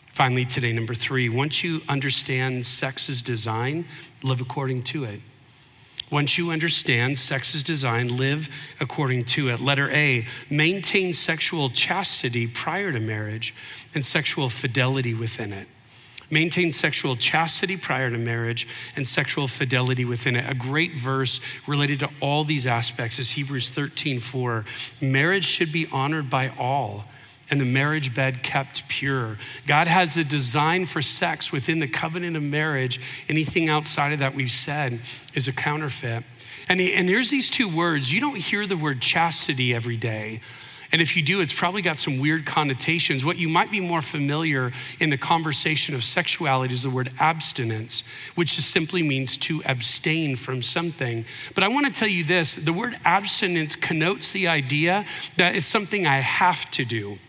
[0.06, 3.86] Finally, today, number three, once you understand sex's design,
[4.24, 5.22] live according to it.
[6.12, 9.62] Once you understand sex's design, live according to it.
[9.62, 13.56] Letter A, maintain sexual chastity prior to marriage
[13.96, 15.68] and sexual fidelity within it.
[16.32, 20.50] Maintain sexual chastity prior to marriage and sexual fidelity within it.
[20.50, 24.66] A great verse related to all these aspects is Hebrews 13 4.
[25.02, 27.06] Marriage should be honored by all
[27.52, 29.38] and the marriage bed kept pure.
[29.68, 33.26] God has a design for sex within the covenant of marriage.
[33.28, 35.02] Anything outside of that we've said
[35.36, 36.24] is a counterfeit.
[36.70, 38.14] And, he, and here's these two words.
[38.14, 40.40] You don't hear the word chastity every day.
[40.92, 43.24] And if you do, it's probably got some weird connotations.
[43.24, 48.04] What you might be more familiar in the conversation of sexuality is the word abstinence,
[48.36, 51.26] which just simply means to abstain from something.
[51.56, 55.06] But I want to tell you this the word abstinence connotes the idea
[55.38, 57.20] that it's something I have to do.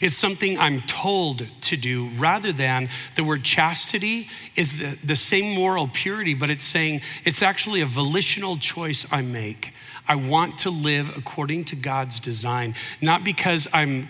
[0.00, 5.54] It's something I'm told to do rather than the word chastity is the, the same
[5.54, 9.72] moral purity, but it's saying it's actually a volitional choice I make.
[10.08, 14.08] I want to live according to God's design, not because I'm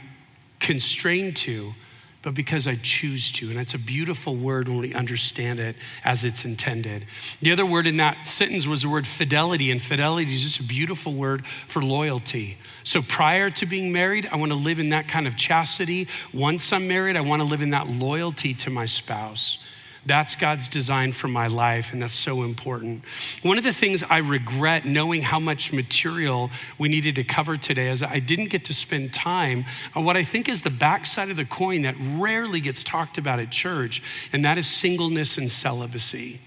[0.60, 1.74] constrained to,
[2.22, 3.48] but because I choose to.
[3.50, 7.06] And it's a beautiful word when we understand it as it's intended.
[7.40, 10.64] The other word in that sentence was the word fidelity, and fidelity is just a
[10.64, 12.58] beautiful word for loyalty.
[12.82, 16.08] So prior to being married, I want to live in that kind of chastity.
[16.32, 19.64] Once I'm married, I want to live in that loyalty to my spouse.
[20.06, 23.04] That's God's design for my life, and that's so important.
[23.42, 27.88] One of the things I regret knowing how much material we needed to cover today
[27.88, 31.36] is I didn't get to spend time on what I think is the backside of
[31.36, 36.40] the coin that rarely gets talked about at church, and that is singleness and celibacy.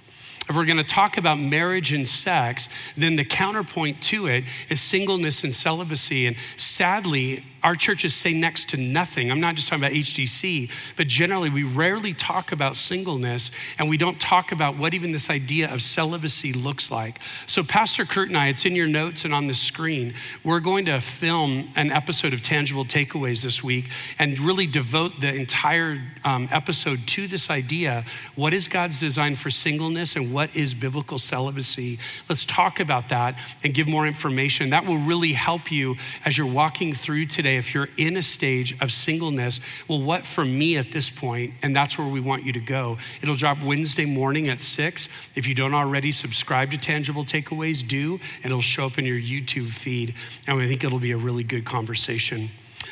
[0.49, 4.81] If we're going to talk about marriage and sex, then the counterpoint to it is
[4.81, 6.25] singleness and celibacy.
[6.25, 9.31] And sadly, our churches say next to nothing.
[9.31, 13.97] I'm not just talking about HDC, but generally, we rarely talk about singleness and we
[13.97, 17.21] don't talk about what even this idea of celibacy looks like.
[17.45, 20.85] So, Pastor Kurt and I, it's in your notes and on the screen, we're going
[20.85, 26.47] to film an episode of Tangible Takeaways this week and really devote the entire um,
[26.51, 28.03] episode to this idea
[28.35, 31.99] what is God's design for singleness and what is biblical celibacy?
[32.27, 34.71] Let's talk about that and give more information.
[34.71, 38.21] That will really help you as you're walking through today today, if you're in a
[38.21, 42.43] stage of singleness, well, what for me at this point, and that's where we want
[42.43, 42.97] you to go.
[43.21, 45.09] It'll drop Wednesday morning at six.
[45.35, 49.19] If you don't already subscribe to Tangible Takeaways, do, and it'll show up in your
[49.19, 50.13] YouTube feed.
[50.47, 52.49] And I think it'll be a really good conversation.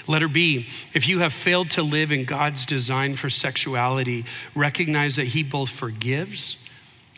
[0.07, 5.27] Letter B, if you have failed to live in God's design for sexuality, recognize that
[5.27, 6.69] He both forgives,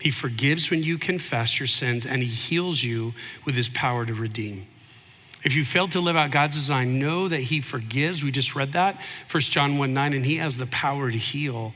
[0.01, 3.13] He forgives when you confess your sins, and He heals you
[3.45, 4.67] with His power to redeem.
[5.43, 8.23] If you fail to live out God's design, know that He forgives.
[8.23, 11.73] We just read that, 1 John 1 9, and He has the power to heal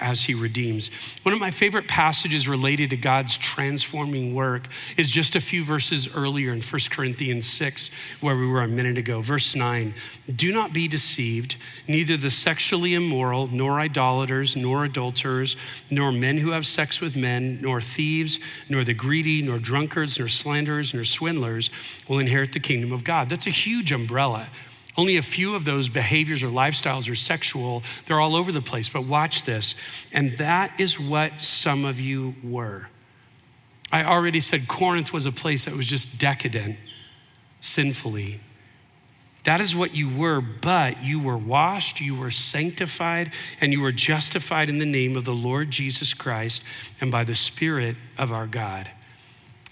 [0.00, 0.90] as he redeems.
[1.22, 6.14] One of my favorite passages related to God's transforming work is just a few verses
[6.14, 9.20] earlier in 1 Corinthians 6, where we were a minute ago.
[9.20, 9.94] Verse 9
[10.34, 11.56] Do not be deceived,
[11.88, 15.56] neither the sexually immoral, nor idolaters, nor adulterers,
[15.90, 18.38] nor men who have sex with men, nor thieves,
[18.68, 21.70] nor the greedy, nor drunkards, nor slanderers, nor swindlers
[22.08, 23.28] will inherit the kingdom of God.
[23.28, 24.48] That's a huge umbrella.
[25.00, 27.82] Only a few of those behaviors or lifestyles are sexual.
[28.04, 28.90] They're all over the place.
[28.90, 29.74] But watch this.
[30.12, 32.90] And that is what some of you were.
[33.90, 36.76] I already said Corinth was a place that was just decadent,
[37.62, 38.40] sinfully.
[39.44, 43.92] That is what you were, but you were washed, you were sanctified, and you were
[43.92, 46.62] justified in the name of the Lord Jesus Christ
[47.00, 48.90] and by the Spirit of our God.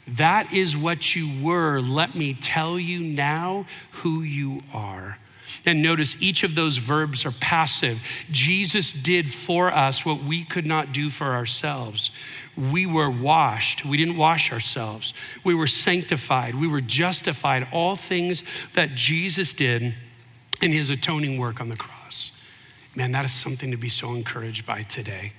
[0.08, 1.80] That is what you were.
[1.80, 5.18] Let me tell you now who you are.
[5.66, 8.02] And notice each of those verbs are passive.
[8.30, 12.10] Jesus did for us what we could not do for ourselves.
[12.56, 13.84] We were washed.
[13.84, 15.12] We didn't wash ourselves.
[15.44, 16.54] We were sanctified.
[16.54, 17.68] We were justified.
[17.70, 19.94] All things that Jesus did
[20.62, 22.46] in his atoning work on the cross.
[22.96, 25.32] Man, that is something to be so encouraged by today.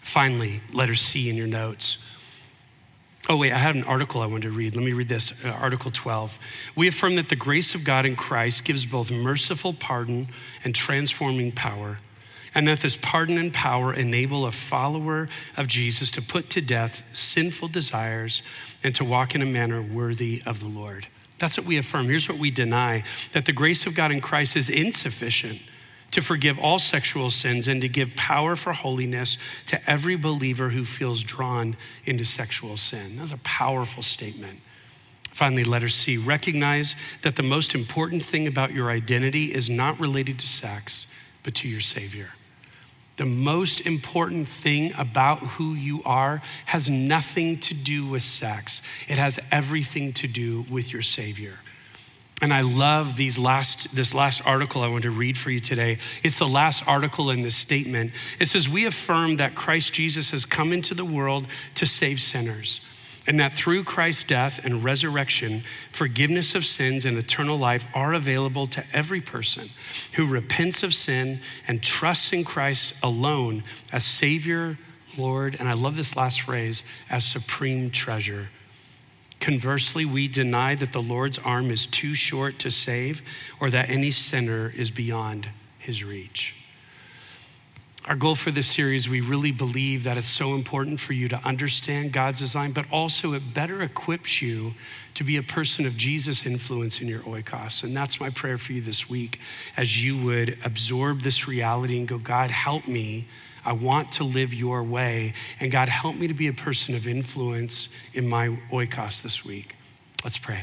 [0.00, 2.05] Finally, letter C in your notes.
[3.28, 4.76] Oh, wait, I had an article I wanted to read.
[4.76, 6.38] Let me read this uh, Article 12.
[6.76, 10.28] We affirm that the grace of God in Christ gives both merciful pardon
[10.62, 11.98] and transforming power,
[12.54, 17.02] and that this pardon and power enable a follower of Jesus to put to death
[17.16, 18.42] sinful desires
[18.84, 21.08] and to walk in a manner worthy of the Lord.
[21.40, 22.06] That's what we affirm.
[22.06, 23.02] Here's what we deny
[23.32, 25.60] that the grace of God in Christ is insufficient
[26.10, 29.36] to forgive all sexual sins and to give power for holiness
[29.66, 33.16] to every believer who feels drawn into sexual sin.
[33.16, 34.60] That's a powerful statement.
[35.30, 40.38] Finally, letter C recognize that the most important thing about your identity is not related
[40.38, 42.30] to sex, but to your Savior.
[43.16, 49.18] The most important thing about who you are has nothing to do with sex, it
[49.18, 51.58] has everything to do with your Savior.
[52.42, 55.98] And I love these last, this last article I want to read for you today.
[56.22, 58.12] It's the last article in this statement.
[58.38, 62.82] It says, We affirm that Christ Jesus has come into the world to save sinners,
[63.26, 68.66] and that through Christ's death and resurrection, forgiveness of sins and eternal life are available
[68.66, 69.70] to every person
[70.16, 74.76] who repents of sin and trusts in Christ alone as Savior,
[75.16, 78.48] Lord, and I love this last phrase, as supreme treasure
[79.46, 83.22] Conversely, we deny that the Lord's arm is too short to save
[83.60, 86.66] or that any sinner is beyond his reach.
[88.08, 91.36] Our goal for this series, we really believe that it's so important for you to
[91.46, 94.74] understand God's design, but also it better equips you
[95.14, 97.84] to be a person of Jesus' influence in your oikos.
[97.84, 99.38] And that's my prayer for you this week
[99.76, 103.26] as you would absorb this reality and go, God, help me.
[103.66, 105.34] I want to live your way.
[105.58, 109.74] And God, help me to be a person of influence in my oikos this week.
[110.22, 110.62] Let's pray.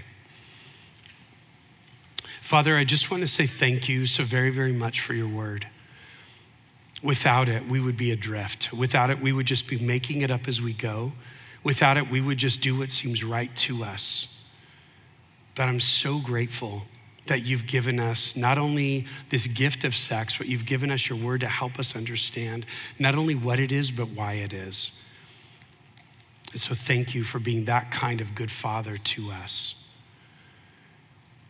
[2.24, 5.68] Father, I just want to say thank you so very, very much for your word.
[7.04, 8.72] Without it, we would be adrift.
[8.72, 11.12] Without it, we would just be making it up as we go.
[11.62, 14.49] Without it, we would just do what seems right to us.
[15.56, 16.84] But I'm so grateful
[17.28, 21.17] that you've given us not only this gift of sex, but you've given us your
[21.17, 22.65] word to help us understand
[22.99, 24.99] not only what it is, but why it is.
[26.51, 29.80] And so thank you for being that kind of good father to us.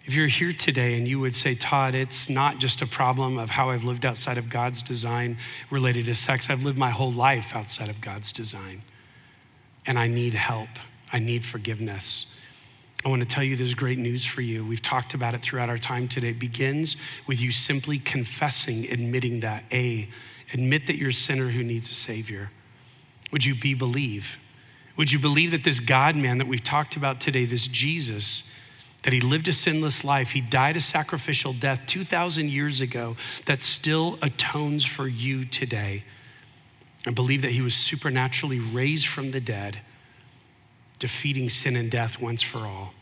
[0.06, 3.52] If you're here today and you would say, Todd, it's not just a problem of
[3.52, 5.38] how I've lived outside of God's design
[5.70, 8.82] related to sex, I've lived my whole life outside of God's design.
[9.86, 10.70] And I need help,
[11.12, 12.33] I need forgiveness.
[13.06, 14.66] I want to tell you there's great news for you.
[14.66, 16.30] We've talked about it throughout our time today.
[16.30, 16.96] It begins
[17.28, 19.66] with you simply confessing, admitting that.
[19.72, 20.08] A,
[20.54, 22.52] admit that you're a sinner who needs a Savior.
[23.32, 24.40] Would you be believe?
[24.96, 28.50] Would you believe that this God man that we've talked about today, this Jesus,
[29.04, 30.32] that he lived a sinless life.
[30.32, 36.04] He died a sacrificial death 2,000 years ago that still atones for you today.
[37.06, 39.80] And believe that he was supernaturally raised from the dead,
[41.04, 42.94] defeating sin and death once for all.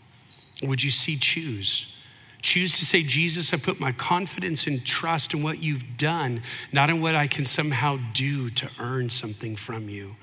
[0.63, 2.03] Would you see choose?
[2.41, 6.41] Choose to say, Jesus, I put my confidence and trust in what you've done,
[6.73, 10.15] not in what I can somehow do to earn something from you.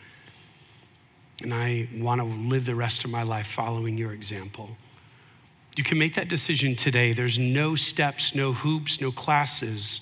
[1.41, 4.71] And I want to live the rest of my life following your example.
[5.77, 7.13] You can make that decision today.
[7.13, 10.01] There's no steps, no hoops, no classes,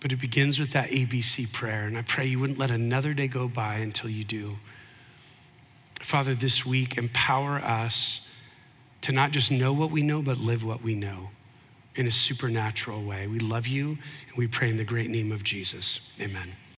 [0.00, 1.84] but it begins with that ABC prayer.
[1.84, 4.56] And I pray you wouldn't let another day go by until you do.
[6.02, 8.30] Father, this week, empower us
[9.02, 11.30] to not just know what we know, but live what we know
[11.94, 13.26] in a supernatural way.
[13.26, 13.98] We love you
[14.28, 16.14] and we pray in the great name of Jesus.
[16.20, 16.56] Amen.